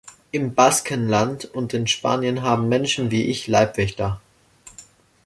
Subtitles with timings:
[0.31, 4.19] Im Baskenland und in Spanien haben Menschen wie ich Leibwächter.